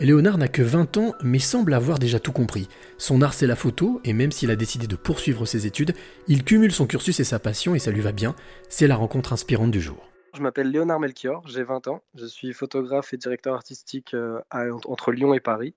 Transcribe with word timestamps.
Léonard 0.00 0.38
n'a 0.38 0.48
que 0.48 0.62
20 0.62 0.96
ans, 0.96 1.14
mais 1.22 1.38
semble 1.38 1.72
avoir 1.72 2.00
déjà 2.00 2.18
tout 2.18 2.32
compris. 2.32 2.68
Son 2.98 3.22
art, 3.22 3.32
c'est 3.32 3.46
la 3.46 3.54
photo, 3.54 4.00
et 4.02 4.12
même 4.12 4.32
s'il 4.32 4.50
a 4.50 4.56
décidé 4.56 4.88
de 4.88 4.96
poursuivre 4.96 5.46
ses 5.46 5.66
études, 5.66 5.94
il 6.26 6.42
cumule 6.42 6.72
son 6.72 6.86
cursus 6.86 7.20
et 7.20 7.24
sa 7.24 7.38
passion, 7.38 7.76
et 7.76 7.78
ça 7.78 7.92
lui 7.92 8.00
va 8.00 8.10
bien. 8.10 8.34
C'est 8.68 8.88
la 8.88 8.96
rencontre 8.96 9.32
inspirante 9.32 9.70
du 9.70 9.80
jour. 9.80 10.10
Je 10.34 10.42
m'appelle 10.42 10.72
Léonard 10.72 10.98
Melchior, 10.98 11.46
j'ai 11.46 11.62
20 11.62 11.86
ans. 11.86 12.02
Je 12.16 12.26
suis 12.26 12.52
photographe 12.52 13.14
et 13.14 13.16
directeur 13.16 13.54
artistique 13.54 14.14
euh, 14.14 14.40
entre 14.50 15.12
Lyon 15.12 15.32
et 15.32 15.38
Paris. 15.38 15.74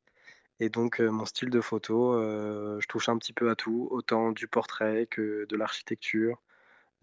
Et 0.60 0.70
donc, 0.70 1.00
euh, 1.00 1.12
mon 1.12 1.26
style 1.26 1.52
de 1.52 1.62
photo, 1.62 2.16
euh, 2.16 2.80
je 2.80 2.88
touche 2.88 3.10
un 3.10 3.20
petit 3.20 3.34
peu 3.34 3.52
à 3.52 3.56
tout, 3.56 3.88
autant 3.92 4.32
du 4.32 4.48
portrait 4.48 5.08
que 5.12 5.46
de 5.48 5.56
l'architecture, 5.56 6.42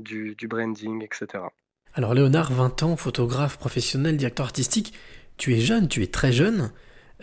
du, 0.01 0.35
du 0.35 0.49
branding, 0.49 1.05
etc. 1.05 1.45
Alors, 1.93 2.13
Léonard, 2.13 2.53
20 2.53 2.83
ans, 2.83 2.97
photographe 2.97 3.57
professionnel, 3.57 4.17
directeur 4.17 4.47
artistique. 4.47 4.95
Tu 5.37 5.55
es 5.55 5.61
jeune, 5.61 5.87
tu 5.87 6.03
es 6.03 6.09
très 6.09 6.33
jeune. 6.33 6.73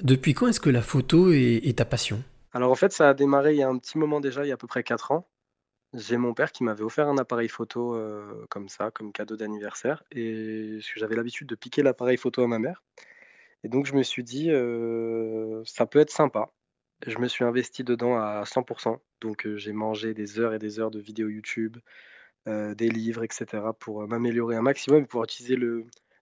Depuis 0.01 0.33
quand 0.33 0.47
est-ce 0.47 0.59
que 0.59 0.69
la 0.69 0.81
photo 0.81 1.31
est, 1.31 1.77
ta 1.77 1.85
passion? 1.85 2.23
Alors 2.53 2.71
en 2.71 2.75
fait, 2.75 2.91
ça 2.91 3.09
a 3.09 3.13
démarré 3.13 3.53
il 3.53 3.57
y 3.57 3.63
a 3.63 3.69
un 3.69 3.77
petit 3.77 3.97
moment 3.97 4.19
déjà, 4.19 4.45
il 4.45 4.47
y 4.47 4.51
a 4.51 4.55
à 4.55 4.57
peu 4.57 4.67
près 4.67 4.83
4 4.83 5.11
ans. 5.11 5.27
J'ai 5.93 6.15
mon 6.15 6.33
père 6.33 6.53
qui 6.53 6.63
m'avait 6.63 6.83
offert 6.83 7.09
un 7.09 7.17
appareil 7.17 7.49
photo 7.49 7.95
euh, 7.95 8.45
comme 8.49 8.69
ça, 8.69 8.91
comme 8.91 9.11
cadeau 9.11 9.35
d'anniversaire, 9.35 10.03
et 10.11 10.79
j'avais 10.95 11.15
l'habitude 11.15 11.47
de 11.47 11.55
piquer 11.55 11.83
l'appareil 11.83 12.15
photo 12.17 12.41
à 12.43 12.47
ma 12.47 12.59
mère. 12.59 12.81
Et 13.63 13.69
donc 13.69 13.85
je 13.85 13.93
me 13.93 14.03
suis 14.03 14.23
dit, 14.23 14.49
euh, 14.51 15.61
ça 15.65 15.85
peut 15.85 15.99
être 15.99 16.09
sympa. 16.11 16.49
Je 17.05 17.17
me 17.19 17.27
suis 17.27 17.43
investi 17.43 17.83
dedans 17.83 18.17
à 18.17 18.43
100%. 18.43 18.99
Donc 19.19 19.45
euh, 19.45 19.57
j'ai 19.57 19.73
mangé 19.73 20.13
des 20.13 20.39
heures 20.39 20.53
et 20.53 20.59
des 20.59 20.79
heures 20.79 20.91
de 20.91 20.99
vidéos 20.99 21.29
YouTube, 21.29 21.77
des 22.47 22.89
livres, 22.89 23.23
etc. 23.23 23.45
pour 23.79 24.07
m'améliorer 24.07 24.55
un 24.55 24.63
maximum 24.63 25.03
et 25.03 25.05
pouvoir 25.05 25.25
utiliser 25.25 25.57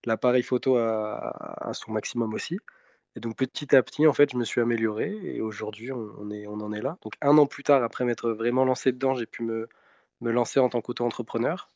l'appareil 0.06 0.44
photo 0.44 0.78
à, 0.78 1.72
son 1.74 1.94
maximum 1.94 2.34
aussi. 2.34 2.60
Et 3.16 3.20
donc 3.20 3.36
petit 3.36 3.76
à 3.76 3.82
petit, 3.82 4.08
en 4.08 4.14
fait, 4.14 4.32
je 4.32 4.38
me 4.38 4.46
suis 4.46 4.62
amélioré 4.62 5.18
et 5.24 5.42
aujourd'hui, 5.42 5.92
on, 5.92 6.30
est, 6.30 6.48
on 6.48 6.62
en 6.62 6.72
est 6.72 6.82
là. 6.82 6.98
Donc 7.02 7.14
un 7.22 7.38
an 7.38 7.48
plus 7.48 7.64
tard, 7.64 7.84
après 7.84 8.06
m'être 8.06 8.30
vraiment 8.32 8.66
lancé 8.66 8.92
dedans, 8.92 9.16
j'ai 9.16 9.26
pu 9.26 9.44
me, 9.44 9.68
me 10.22 10.32
lancer 10.32 10.60
en 10.60 10.70
tant 10.70 10.82
qu'auto-entrepreneur. 10.82 11.72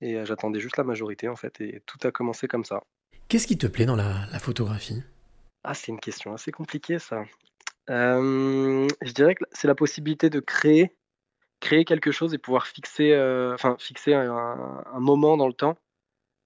Et 0.00 0.16
euh, 0.16 0.24
j'attendais 0.24 0.60
juste 0.60 0.76
la 0.76 0.84
majorité, 0.84 1.28
en 1.28 1.36
fait, 1.36 1.60
et 1.60 1.82
tout 1.86 1.98
a 2.06 2.10
commencé 2.10 2.48
comme 2.48 2.64
ça. 2.64 2.82
Qu'est-ce 3.28 3.46
qui 3.46 3.56
te 3.56 3.66
plaît 3.66 3.86
dans 3.86 3.96
la, 3.96 4.26
photographie? 4.38 5.02
Ah, 5.62 5.74
c'est 5.74 5.88
une 5.92 6.00
question 6.00 6.34
assez 6.34 6.52
compliquée, 6.52 6.98
ça. 6.98 7.24
Euh, 7.90 8.86
je 9.02 9.12
dirais 9.12 9.34
que 9.34 9.44
c'est 9.52 9.68
la 9.68 9.74
possibilité 9.74 10.30
de 10.30 10.40
créer, 10.40 10.96
créer 11.60 11.84
quelque 11.84 12.10
chose 12.10 12.34
et 12.34 12.38
pouvoir 12.38 12.66
fixer, 12.66 13.12
euh, 13.12 13.54
enfin, 13.54 13.76
fixer 13.78 14.14
un, 14.14 14.82
moment 14.98 15.36
dans 15.36 15.46
le 15.46 15.54
temps 15.54 15.76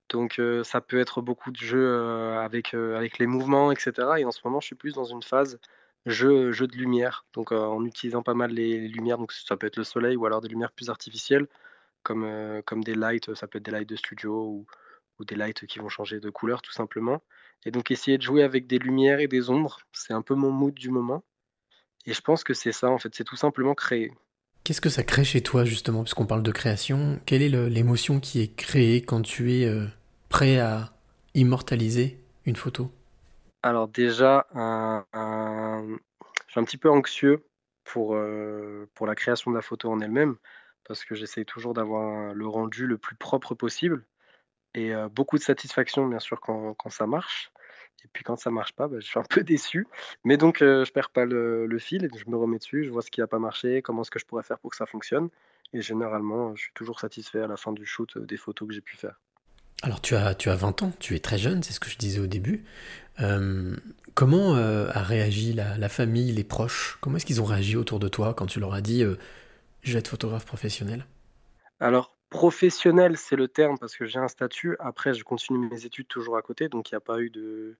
donc 0.09 0.41
ça 0.65 0.81
peut 0.81 0.99
être 0.99 1.21
beaucoup 1.23 1.51
de 1.51 1.57
jeux 1.57 2.01
avec, 2.39 2.75
avec 2.75 3.19
les 3.19 3.27
mouvements, 3.27 3.73
etc. 3.73 3.93
Et 4.19 4.25
en 4.25 4.31
ce 4.31 4.41
moment, 4.45 4.61
je 4.61 4.67
suis 4.67 4.77
plus 4.77 4.95
dans 4.95 5.05
une 5.05 5.23
phase 5.23 5.59
jeu, 6.07 6.53
jeu 6.53 6.67
de 6.67 6.77
lumière, 6.77 7.27
donc 7.35 7.53
en 7.53 7.85
utilisant 7.85 8.23
pas 8.23 8.35
mal 8.35 8.53
les, 8.53 8.89
lumières. 8.89 9.19
Donc 9.19 9.33
ça 9.33 9.57
peut 9.57 9.67
être 9.67 9.77
le 9.77 9.85
soleil 9.85 10.17
ou 10.17 10.27
alors 10.27 10.41
des 10.41 10.49
lumières 10.49 10.73
plus 10.73 10.91
artificielles, 10.91 11.47
comme, 12.03 12.63
comme 12.65 12.83
des 12.85 12.95
lights, 12.95 13.35
ça 13.35 13.47
peut 13.47 13.59
être 13.59 13.65
des 13.65 13.71
lights 13.71 13.89
de 13.89 13.97
studio 13.97 14.33
ou, 14.33 14.67
ou 15.19 15.25
des 15.25 15.35
lights 15.35 15.67
qui 15.67 15.79
vont 15.79 15.89
changer 15.89 16.21
de 16.21 16.31
couleur 16.31 16.63
tout 16.63 16.73
simplement. 16.73 17.23
Et 17.65 17.71
donc 17.71 17.91
essayer 17.91 18.19
de 18.19 18.23
jouer 18.23 18.43
avec 18.43 18.67
des 18.67 18.79
lumières 18.79 19.21
et 19.21 19.29
des 19.29 19.51
ombres, 19.51 19.81
c'est 19.93 20.13
un 20.13 20.23
peu 20.23 20.35
mon 20.35 20.51
mood 20.51 20.75
du 20.75 20.91
moment. 20.91 21.25
Et 22.07 22.15
je 22.15 22.21
pense 22.21 22.45
que 22.45 22.55
c'est 22.55 22.73
ça, 22.73 22.91
en 22.91 22.99
fait, 22.99 23.15
c'est 23.15 23.25
tout 23.25 23.37
simplement 23.37 23.75
créer. 23.75 24.13
Qu'est-ce 24.65 24.81
que 24.81 24.89
ça 24.89 25.03
crée 25.03 25.25
chez 25.25 25.43
toi, 25.43 25.65
justement, 25.65 26.03
puisqu'on 26.03 26.27
parle 26.27 26.43
de 26.43 26.53
création 26.53 27.21
Quelle 27.27 27.43
est 27.43 27.49
l'émotion 27.49 28.21
qui 28.21 28.41
est 28.41 28.55
créée 28.55 29.03
quand 29.03 29.23
tu 29.23 29.53
es 29.53 29.69
prêt 30.29 30.59
à 30.59 30.93
immortaliser 31.35 32.19
une 32.45 32.57
photo 32.57 32.91
Alors 33.63 33.89
déjà, 33.89 34.47
je 34.55 35.95
suis 36.49 36.61
un 36.61 36.65
petit 36.65 36.77
peu 36.79 36.91
anxieux 36.91 37.45
pour, 37.85 38.15
euh, 38.15 38.89
pour 38.95 39.07
la 39.07 39.15
création 39.15 39.51
de 39.51 39.57
la 39.57 39.63
photo 39.63 39.91
en 39.91 40.01
elle-même, 40.01 40.37
parce 40.85 41.05
que 41.05 41.15
j'essaye 41.15 41.45
toujours 41.45 41.75
d'avoir 41.75 42.35
le 42.35 42.47
rendu 42.47 42.87
le 42.87 42.99
plus 42.99 43.17
propre 43.17 43.55
possible, 43.55 44.05
et 44.75 44.95
euh, 44.95 45.09
beaucoup 45.09 45.39
de 45.39 45.43
satisfaction 45.43 46.07
bien 46.07 46.19
sûr 46.19 46.41
quand, 46.41 46.75
quand, 46.75 46.91
ça 46.91 47.07
marche. 47.07 47.51
Et 48.05 48.09
puis 48.13 48.23
quand 48.25 48.37
ça 48.37 48.51
marche 48.51 48.73
pas, 48.75 48.87
bah, 48.89 48.99
je 49.01 49.07
suis 49.07 49.19
un 49.19 49.25
peu 49.29 49.43
déçu. 49.45 49.87
Mais 50.25 50.37
donc 50.37 50.63
euh, 50.63 50.85
je 50.85 50.93
perds 50.93 51.11
pas 51.11 51.25
le, 51.25 51.67
le, 51.67 51.79
fil 51.79 52.05
et 52.05 52.11
je 52.17 52.31
me 52.31 52.37
remets 52.37 52.59
dessus, 52.59 52.85
je 52.85 52.91
vois 52.91 53.03
ce 53.03 53.11
qui 53.11 53.21
n'a 53.21 53.27
pas 53.27 53.39
marché, 53.39 53.83
comment 53.83 54.03
est-ce 54.03 54.11
que 54.11 54.19
je 54.19 54.27
pourrais 54.27 54.43
faire 54.43 54.59
pour 54.59 54.71
que 54.71 54.77
ça 54.77 54.87
fonctionne. 54.87 55.31
Et 55.73 55.83
généralement, 55.83 56.55
je 56.57 56.63
suis 56.65 56.73
toujours 56.75 57.01
satisfait 57.01 57.41
à 57.41 57.47
la 57.47 57.57
fin 57.57 57.73
du 57.73 57.85
shoot 57.87 58.19
des 58.19 58.37
photos 58.37 58.69
que 58.69 58.75
j'ai 58.75 58.81
pu 58.81 58.97
faire. 58.97 59.19
Alors 59.83 60.01
tu 60.01 60.17
as, 60.17 60.35
tu 60.35 60.51
as 60.51 60.57
20 60.57 60.83
ans, 60.83 60.93
tu 60.99 61.15
es 61.15 61.21
très 61.21 61.39
jeune, 61.39 61.63
c'est 61.63 61.73
ce 61.73 61.81
que 61.81 61.89
je 61.89 61.99
disais 61.99 62.19
au 62.19 62.27
début. 62.27 62.65
Euh, 63.21 63.77
comment 64.15 64.57
euh, 64.57 64.89
a 64.93 65.03
réagi 65.03 65.53
la, 65.53 65.89
famille, 65.89 66.33
les 66.33 66.45
proches? 66.45 66.99
Comment 67.01 67.17
est-ce 67.17 67.27
qu'ils 67.27 67.41
ont 67.41 67.45
réagi 67.45 67.77
autour 67.77 68.01
de 68.01 68.09
toi 68.09 68.35
quand 68.35 68.47
tu 68.47 68.59
leur 68.59 68.75
as 68.75 68.81
dit 68.81 69.05
euh, 69.05 69.17
je 69.83 69.93
vais 69.93 70.01
être 70.01 70.09
photographe 70.09 70.47
professionnel 70.47 71.07
Alors 71.79 72.17
professionnel, 72.29 73.17
c'est 73.17 73.37
le 73.37 73.47
terme 73.47 73.79
parce 73.79 73.97
que 73.97 74.05
j'ai 74.05 74.19
un 74.19 74.29
statut. 74.29 74.77
Après, 74.81 75.15
je 75.15 75.23
continue 75.23 75.69
mes 75.69 75.87
études 75.87 76.09
toujours 76.09 76.37
à 76.37 76.43
côté, 76.43 76.69
donc 76.69 76.91
il 76.91 76.95
n'y 76.95 76.99
a 76.99 77.01
pas 77.01 77.21
eu 77.21 77.31
de, 77.31 77.77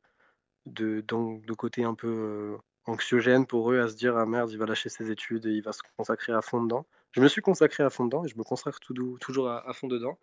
de, 0.67 1.05
de, 1.07 1.53
côté 1.53 1.83
un 1.83 1.95
peu 1.95 2.57
anxiogène 2.87 3.45
pour 3.45 3.73
eux 3.73 3.81
à 3.81 3.89
se 3.89 3.97
dire 3.97 4.17
ah 4.17 4.25
merde, 4.25 4.51
il 4.53 4.59
va 4.59 4.67
lâcher 4.67 4.89
ses 4.89 5.11
études 5.11 5.47
et 5.47 5.51
il 5.51 5.63
va 5.63 5.73
se 5.73 5.83
consacrer 5.97 6.33
à 6.33 6.43
fond 6.43 6.63
dedans. 6.63 6.87
Je 7.11 7.21
me 7.21 7.29
suis 7.29 7.43
consacré 7.43 7.83
à 7.83 7.91
fond 7.91 8.07
dedans 8.07 8.25
et 8.25 8.29
je 8.29 8.39
me 8.39 8.45
consacre 8.45 8.79
toujours 9.21 9.51
à 9.51 9.73
fond 9.73 9.89
dedans. 9.89 10.17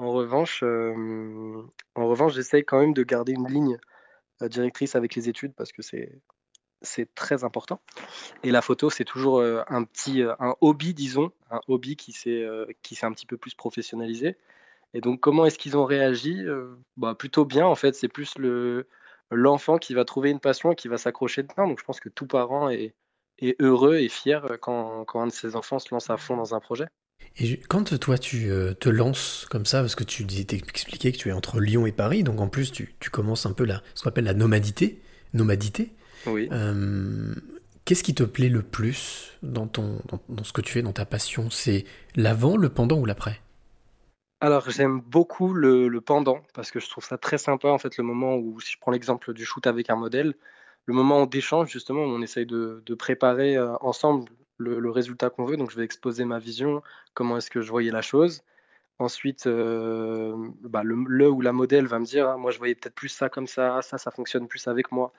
En 0.00 0.12
revanche, 0.12 0.62
euh, 0.62 1.62
revanche, 1.94 2.32
j'essaye 2.32 2.64
quand 2.64 2.80
même 2.80 2.94
de 2.94 3.02
garder 3.02 3.32
une 3.32 3.46
ligne 3.46 3.78
euh, 4.40 4.48
directrice 4.48 4.96
avec 4.96 5.14
les 5.14 5.28
études 5.28 5.52
parce 5.54 5.72
que 5.72 5.82
c'est 5.82 7.14
très 7.14 7.44
important. 7.44 7.82
Et 8.42 8.50
la 8.50 8.62
photo, 8.62 8.88
c'est 8.88 9.04
toujours 9.04 9.40
euh, 9.40 9.62
un 9.68 9.84
petit 9.84 10.22
un 10.22 10.56
hobby, 10.62 10.94
disons, 10.94 11.32
un 11.50 11.60
hobby 11.68 11.96
qui 11.96 12.12
s'est 12.12 12.46
qui 12.80 12.98
un 13.02 13.12
petit 13.12 13.26
peu 13.26 13.36
plus 13.36 13.54
professionnalisé. 13.54 14.38
Et 14.94 15.02
donc, 15.02 15.20
comment 15.20 15.44
est-ce 15.44 15.58
qu'ils 15.58 15.76
ont 15.76 15.84
réagi? 15.84 16.46
Bah, 16.96 17.14
Plutôt 17.14 17.44
bien, 17.44 17.66
en 17.66 17.74
fait. 17.74 17.94
C'est 17.94 18.08
plus 18.08 18.38
le 18.38 18.88
l'enfant 19.30 19.76
qui 19.76 19.92
va 19.92 20.06
trouver 20.06 20.30
une 20.30 20.40
passion 20.40 20.72
et 20.72 20.76
qui 20.76 20.88
va 20.88 20.96
s'accrocher 20.96 21.42
dedans. 21.42 21.68
Donc, 21.68 21.78
je 21.78 21.84
pense 21.84 22.00
que 22.00 22.08
tout 22.08 22.26
parent 22.26 22.70
est, 22.70 22.94
est 23.38 23.60
heureux 23.60 23.96
et 23.96 24.08
fier 24.08 24.46
quand, 24.62 25.04
quand 25.04 25.20
un 25.20 25.26
de 25.26 25.32
ses 25.32 25.56
enfants 25.56 25.78
se 25.78 25.94
lance 25.94 26.08
à 26.08 26.16
fond 26.16 26.38
dans 26.38 26.54
un 26.54 26.60
projet. 26.60 26.86
Et 27.38 27.56
quand 27.68 27.98
toi 27.98 28.18
tu 28.18 28.50
euh, 28.50 28.74
te 28.74 28.88
lances 28.88 29.46
comme 29.50 29.64
ça, 29.64 29.80
parce 29.80 29.94
que 29.94 30.04
tu 30.04 30.26
expliquais 30.50 31.12
que 31.12 31.16
tu 31.16 31.30
es 31.30 31.32
entre 31.32 31.60
Lyon 31.60 31.86
et 31.86 31.92
Paris, 31.92 32.22
donc 32.22 32.40
en 32.40 32.48
plus 32.48 32.70
tu, 32.70 32.94
commences 33.10 33.46
un 33.46 33.52
peu 33.52 33.64
la, 33.64 33.82
ce 33.94 34.02
qu'on 34.02 34.10
appelle 34.10 34.24
la 34.24 34.34
nomadité, 34.34 35.00
nomadité. 35.32 35.92
Oui. 36.26 36.48
Euh, 36.52 37.34
qu'est-ce 37.84 38.02
qui 38.02 38.14
te 38.14 38.24
plaît 38.24 38.50
le 38.50 38.62
plus 38.62 39.32
dans, 39.42 39.66
ton, 39.66 40.02
dans, 40.28 40.44
ce 40.44 40.52
que 40.52 40.60
tu 40.60 40.72
fais, 40.72 40.82
dans 40.82 40.92
ta 40.92 41.06
passion? 41.06 41.48
C'est 41.48 41.86
l'avant, 42.14 42.58
le 42.58 42.68
pendant 42.68 42.98
ou 42.98 43.06
l'après? 43.06 43.40
Alors 44.42 44.68
j'aime 44.70 45.00
beaucoup 45.00 45.54
le, 45.54 46.00
pendant, 46.00 46.40
parce 46.52 46.70
que 46.70 46.80
je 46.80 46.88
trouve 46.88 47.04
ça 47.04 47.16
très 47.16 47.38
sympa 47.38 47.68
en 47.68 47.78
fait 47.78 47.96
le 47.96 48.04
moment 48.04 48.36
où, 48.36 48.60
si 48.60 48.72
je 48.72 48.78
prends 48.78 48.90
l'exemple 48.90 49.32
du 49.32 49.44
shoot 49.44 49.66
avec 49.66 49.88
un 49.88 49.96
modèle, 49.96 50.34
le 50.86 50.94
moment 50.94 51.26
d'échange 51.26 51.70
justement 51.70 52.04
où 52.04 52.08
on 52.08 52.22
essaye 52.22 52.46
de, 52.46 52.82
de 52.84 52.94
préparer 52.94 53.56
euh, 53.56 53.76
ensemble 53.80 54.30
le, 54.60 54.90
résultat 54.90 55.30
qu'on 55.30 55.44
veut. 55.44 55.56
Donc, 55.56 55.70
je 55.70 55.76
vais 55.76 55.84
exposer 55.84 56.24
ma 56.24 56.38
vision, 56.38 56.82
comment 57.14 57.36
est-ce 57.38 57.50
que 57.50 57.60
je 57.60 57.70
voyais 57.70 57.90
la 57.90 58.02
chose. 58.02 58.42
Ensuite, 58.98 59.46
euh, 59.46 60.34
bah, 60.62 60.82
le, 60.84 61.30
ou 61.30 61.40
la 61.40 61.52
modèle 61.52 61.86
va 61.86 61.98
me 61.98 62.04
dire, 62.04 62.28
ah, 62.28 62.36
moi, 62.36 62.50
je 62.50 62.58
voyais 62.58 62.74
peut-être 62.74 62.94
plus 62.94 63.08
ça 63.08 63.28
comme 63.30 63.46
ça, 63.46 63.80
ça, 63.82 63.98
ça 63.98 64.10
fonctionne 64.10 64.46
plus 64.46 64.68
avec 64.68 64.92
moi. 64.92 65.12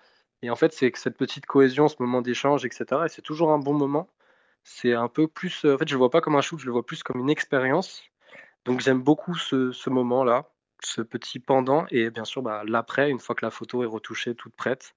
Et 0.43 0.49
en 0.49 0.55
fait, 0.55 0.73
c'est 0.73 0.91
cette 0.95 1.17
petite 1.17 1.45
cohésion, 1.45 1.87
ce 1.87 1.95
moment 1.99 2.21
d'échange, 2.21 2.65
etc. 2.65 2.85
Et 3.05 3.09
c'est 3.09 3.21
toujours 3.21 3.51
un 3.51 3.59
bon 3.59 3.73
moment. 3.73 4.07
C'est 4.63 4.93
un 4.93 5.07
peu 5.07 5.27
plus, 5.27 5.65
euh, 5.65 5.75
en 5.75 5.77
fait, 5.79 5.87
je 5.87 5.95
le 5.95 5.99
vois 5.99 6.11
pas 6.11 6.21
comme 6.21 6.35
un 6.35 6.41
shoot, 6.41 6.59
je 6.59 6.65
le 6.67 6.71
vois 6.71 6.85
plus 6.85 7.03
comme 7.03 7.19
une 7.19 7.29
expérience. 7.29 8.03
Donc, 8.65 8.81
j'aime 8.81 9.01
beaucoup 9.01 9.35
ce, 9.35 9.89
moment-là, 9.89 10.49
ce 10.83 11.01
petit 11.01 11.39
pendant. 11.39 11.85
Et 11.91 12.11
bien 12.11 12.25
sûr, 12.25 12.43
bah, 12.43 12.63
l'après, 12.67 13.09
une 13.09 13.19
fois 13.19 13.35
que 13.35 13.45
la 13.45 13.51
photo 13.51 13.83
est 13.83 13.87
retouchée, 13.87 14.35
toute 14.35 14.55
prête, 14.55 14.95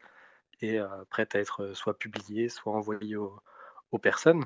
et 0.60 0.80
euh, 0.80 0.88
prête 1.10 1.34
à 1.34 1.40
être 1.40 1.72
soit 1.74 1.98
publiée, 1.98 2.48
soit 2.48 2.72
envoyée 2.72 3.16
au, 3.16 3.40
aux 3.94 3.98
personnes. 3.98 4.44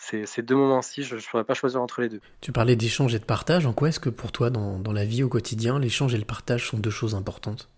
Ces 0.00 0.42
deux 0.42 0.56
moments-ci, 0.56 1.04
je 1.04 1.16
ne 1.16 1.20
pourrais 1.20 1.44
pas 1.44 1.54
choisir 1.54 1.80
entre 1.80 2.00
les 2.00 2.08
deux. 2.08 2.20
Tu 2.40 2.50
parlais 2.50 2.74
d'échange 2.74 3.14
et 3.14 3.20
de 3.20 3.24
partage. 3.24 3.66
En 3.66 3.72
quoi 3.72 3.88
est-ce 3.88 4.00
que 4.00 4.10
pour 4.10 4.32
toi, 4.32 4.50
dans, 4.50 4.78
dans 4.78 4.92
la 4.92 5.04
vie 5.04 5.22
au 5.22 5.28
quotidien, 5.28 5.78
l'échange 5.78 6.12
et 6.14 6.18
le 6.18 6.24
partage 6.24 6.68
sont 6.68 6.78
deux 6.78 6.90
choses 6.90 7.14
importantes? 7.14 7.68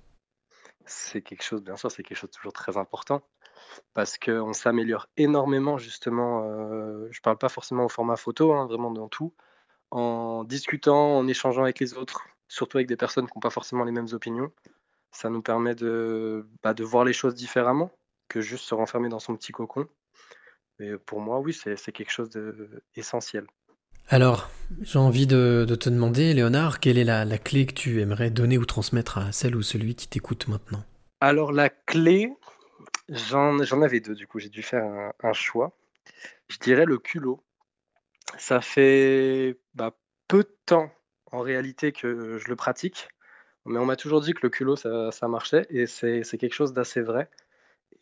C'est 0.87 1.21
quelque 1.23 1.43
chose, 1.43 1.63
bien 1.63 1.77
sûr, 1.77 1.91
c'est 1.91 2.03
quelque 2.03 2.17
chose 2.17 2.31
de 2.31 2.35
toujours 2.35 2.53
très 2.53 2.77
important 2.77 3.23
parce 3.93 4.19
qu'on 4.19 4.53
s'améliore 4.53 5.09
énormément 5.17 5.79
justement. 5.79 6.45
Euh, 6.45 7.09
je 7.11 7.19
ne 7.19 7.23
parle 7.23 7.39
pas 7.39 7.49
forcément 7.49 7.85
au 7.85 7.89
format 7.89 8.17
photo, 8.17 8.53
hein, 8.53 8.67
vraiment 8.67 8.91
dans 8.91 9.09
tout. 9.09 9.35
En 9.91 10.45
discutant, 10.45 11.19
en 11.19 11.27
échangeant 11.29 11.63
avec 11.63 11.79
les 11.81 11.95
autres, 11.95 12.23
surtout 12.49 12.79
avec 12.79 12.89
des 12.89 12.97
personnes 12.97 13.27
qui 13.27 13.33
n'ont 13.37 13.41
pas 13.41 13.51
forcément 13.51 13.85
les 13.85 13.93
mêmes 13.93 14.09
opinions, 14.13 14.51
ça 15.11 15.31
nous 15.31 15.43
permet 15.43 15.75
de, 15.75 16.47
bah, 16.63 16.75
de 16.75 16.85
voir 16.85 17.05
les 17.05 17.13
choses 17.13 17.35
différemment 17.35 17.91
que 18.29 18.41
juste 18.41 18.65
se 18.65 18.75
renfermer 18.75 19.09
dans 19.09 19.21
son 19.21 19.37
petit 19.37 19.53
cocon. 19.53 19.87
Et 20.81 20.93
pour 20.97 21.21
moi, 21.21 21.41
oui, 21.41 21.53
c'est 21.53 21.93
quelque 21.93 22.11
chose 22.11 22.31
d'essentiel. 22.95 23.47
Alors, 24.09 24.51
j'ai 24.83 24.99
envie 24.99 25.27
de, 25.27 25.65
te 25.81 25.89
demander, 25.89 26.35
Léonard, 26.35 26.81
quelle 26.81 26.99
est 26.99 27.05
la, 27.05 27.39
clé 27.39 27.67
que 27.67 27.73
tu 27.73 28.01
aimerais 28.01 28.31
donner 28.31 28.59
ou 28.59 28.65
transmettre 28.65 29.19
à 29.19 29.33
celle 29.33 29.57
ou 29.57 29.63
celui 29.63 29.95
qui 29.95 30.09
t'écoute 30.09 30.49
maintenant? 30.49 30.85
Alors, 31.21 31.53
la 31.53 31.71
clé, 31.71 32.31
J'en 33.09 33.83
avais 33.83 34.01
2 34.01 34.15
du 34.15 34.27
coup, 34.27 34.39
j'ai 34.39 34.49
dû 34.49 34.63
faire 34.63 34.85
un 34.85 35.13
un 35.23 35.33
choix. 35.33 35.77
Je 36.49 36.59
dirais 36.59 36.87
le 36.87 36.99
culot. 36.99 37.43
Ça 38.39 38.61
fait, 38.61 39.59
bah, 39.75 39.97
peu 40.29 40.45
de 40.45 40.57
temps 40.67 40.91
en 41.33 41.41
réalité 41.41 41.93
que 41.93 42.39
je 42.39 42.49
le 42.49 42.57
pratique, 42.57 43.09
mais 43.67 43.79
on 43.79 43.87
m'a 43.87 43.97
toujours 43.97 44.21
dit 44.21 44.35
que 44.35 44.41
le 44.43 44.51
culot 44.51 44.77
ça 44.77 45.11
ça 45.13 45.29
marchait 45.29 45.67
et 45.71 45.87
c'est 45.87 46.23
quelque 46.39 46.55
chose 46.55 46.73
d'assez 46.73 47.03
vrai 47.03 47.31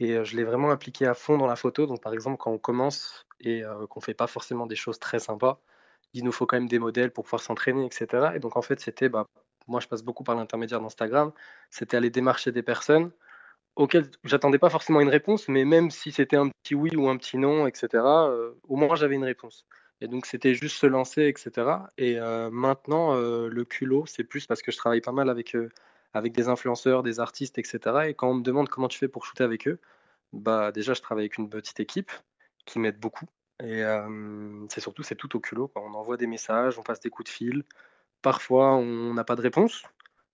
et 0.01 0.13
heu, 0.15 0.25
je 0.25 0.37
l'ai 0.37 0.45
vraiment 0.45 0.71
appliqué 0.71 1.07
à 1.07 1.15
fond 1.15 1.39
dans 1.39 1.47
la 1.47 1.57
photo. 1.57 1.87
Donc 1.87 2.03
par 2.03 2.13
exemple, 2.15 2.37
quand 2.39 2.51
on 2.53 2.59
commence 2.59 3.27
et 3.41 3.63
heu, 3.65 3.87
qu'on 3.89 4.01
fait 4.01 4.15
pas 4.15 4.27
forcément 4.27 4.67
des 4.67 4.77
choses 4.77 4.99
très 4.99 5.19
sympas, 5.19 5.61
il 6.15 6.25
nous 6.25 6.33
faut 6.33 6.47
quand 6.47 6.57
même 6.57 6.69
des 6.69 6.79
modèles 6.79 7.11
pour 7.11 7.25
pouvoir 7.25 7.43
s'entraîner 7.43 7.87
et 7.87 7.91
cetera. 7.93 8.37
Et 8.37 8.39
donc 8.41 8.57
en 8.57 8.63
fait, 8.63 8.81
c'était, 8.81 9.09
bah, 9.09 9.27
moi 9.69 9.81
je 9.81 9.89
passe 9.89 10.03
beaucoup 10.03 10.25
par 10.25 10.35
l'intermédiaire 10.35 10.81
d'Instagram, 10.81 11.33
c'était 11.71 11.97
aller 11.97 12.11
démarcher 12.11 12.53
des 12.53 12.63
personnes 12.63 13.13
auxquelles 13.77 14.11
j'attendais 14.25 14.59
pas 14.59 14.71
forcément 14.71 15.01
une 15.01 15.09
réponse, 15.09 15.49
mais 15.49 15.65
même 15.65 15.91
si 15.91 16.13
c'était 16.13 16.37
un 16.37 16.49
petit 16.51 16.75
oui 16.75 16.95
ou 16.97 17.09
un 17.09 17.17
petit 17.17 17.39
non 17.39 17.67
et 17.67 17.73
cetera, 17.75 18.29
heu, 18.31 18.59
au 18.69 18.77
moins 18.77 18.97
j'avais 18.97 19.15
une 19.17 19.25
réponse. 19.25 19.67
Et 20.03 20.09
donc 20.09 20.27
c'était 20.27 20.55
juste 20.55 20.77
se 20.77 20.87
lancer 20.87 21.23
et 21.23 21.35
cetera. 21.37 21.89
Et 21.97 22.19
maintenant, 22.51 23.15
le 23.15 23.65
culot, 23.65 24.05
c'est 24.07 24.25
plus 24.25 24.47
parce 24.47 24.61
que 24.61 24.73
je 24.73 24.77
travaille 24.77 25.01
pas 25.01 25.13
mal 25.13 25.31
avec, 25.31 25.57
avec 26.15 26.33
des 26.33 26.49
influenceurs, 26.49 27.03
des 27.03 27.21
artistes 27.21 27.59
et 27.59 27.65
cetera 27.65 28.09
et 28.09 28.15
quand 28.15 28.31
on 28.31 28.35
me 28.35 28.43
demande 28.43 28.69
comment 28.69 28.89
tu 28.89 28.99
fais 28.99 29.09
pour 29.09 29.27
shooter 29.27 29.45
avec 29.45 29.69
eux, 29.69 29.81
bah, 30.33 30.73
déjà 30.73 30.95
je 30.95 31.03
travaille 31.03 31.25
avec 31.25 31.39
une 31.39 31.51
petite 31.51 31.81
équipe 31.81 32.13
qui 32.67 32.79
m'aide 32.81 32.99
beaucoup 33.01 33.27
et 33.63 33.79
hem, 33.81 34.67
c'est 34.71 34.81
surtout 34.81 35.03
c'est 35.05 35.17
tout 35.17 35.37
au 35.37 35.41
culot. 35.41 35.71
On 35.77 35.95
envoie 35.95 36.17
des 36.19 36.27
messages, 36.29 36.79
on 36.79 36.83
passe 36.83 37.01
des 37.01 37.11
coups 37.11 37.31
de 37.31 37.35
fil. 37.35 37.65
Parfois 38.23 38.75
on 38.77 39.15
n'a 39.15 39.25
pas 39.25 39.37
de 39.37 39.43
réponse, 39.43 39.85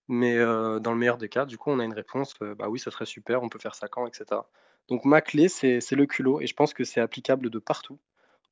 mais 0.07 0.37
heu, 0.37 0.79
dans 0.81 0.91
le 0.93 0.97
meilleur 0.97 1.17
des 1.17 1.29
cas, 1.29 1.45
du 1.45 1.57
coup, 1.57 1.71
on 1.71 1.79
a 1.79 1.85
une 1.85 1.93
réponse, 1.93 2.33
heu: 2.41 2.55
«Bah 2.55 2.69
oui, 2.69 2.79
ça 2.79 2.91
serait 2.91 3.05
super, 3.05 3.43
on 3.43 3.49
peut 3.49 3.59
faire 3.59 3.75
ça 3.75 3.87
quand?» 3.87 4.07
et 4.07 4.11
cetera. 4.13 4.49
Donc 4.89 5.05
ma 5.05 5.21
clé, 5.21 5.49
c'est 5.49 5.79
le 5.93 6.05
culot 6.07 6.41
et 6.41 6.47
je 6.47 6.55
pense 6.55 6.73
que 6.73 6.83
c'est 6.83 7.01
applicable 7.01 7.49
de 7.49 7.59
partout. 7.59 7.99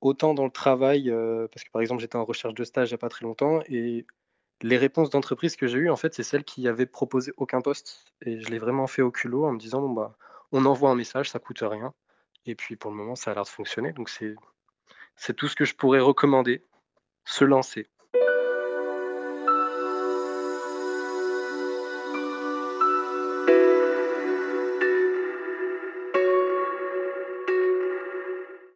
Autant 0.02 0.34
dans 0.36 0.46
le 0.46 0.52
travail, 0.52 1.12
parce 1.52 1.64
que, 1.66 1.72
par 1.72 1.82
exemple, 1.82 2.02
j'étais 2.02 2.18
en 2.18 2.26
recherche 2.26 2.54
de 2.56 2.64
stage 2.66 2.90
il 2.90 2.94
y 2.94 2.96
a 2.96 3.00
pas 3.00 3.10
très 3.10 3.26
longtemps 3.26 3.62
et 3.68 4.06
les 4.62 4.78
réponses 4.78 5.10
d'entreprises 5.10 5.56
que 5.56 5.68
j'ai 5.68 5.78
eues, 5.78 5.90
en 5.90 5.96
fait, 5.96 6.14
c'est 6.14 6.24
celles 6.24 6.44
qui 6.44 6.68
avaient 6.68 6.86
proposé 6.86 7.32
aucun 7.38 7.62
poste. 7.62 8.06
Et 8.22 8.42
je 8.42 8.50
l'ai 8.50 8.60
vraiment 8.60 8.88
fait 8.88 9.02
au 9.02 9.12
culot 9.12 9.46
en 9.46 9.54
me 9.54 9.60
disant: 9.60 9.82
«Bon, 9.82 9.92
bah, 9.92 10.18
on 10.52 10.66
envoie 10.66 10.90
un 10.90 10.96
message, 10.96 11.30
ça 11.30 11.40
coûte 11.40 11.60
rien» 11.62 11.94
et 12.48 12.56
puis 12.56 12.76
pour 12.76 12.92
le 12.92 12.98
moment, 12.98 13.16
ça 13.16 13.32
a 13.32 13.34
l'air 13.36 13.44
de 13.44 13.50
fonctionner. 13.50 13.92
Donc 13.92 14.10
c'est 14.10 15.34
tout 15.34 15.48
ce 15.48 15.56
que 15.56 15.66
je 15.66 15.76
pourrais 15.76 16.00
recommander, 16.00 16.64
se 17.26 17.44
lancer. 17.44 17.88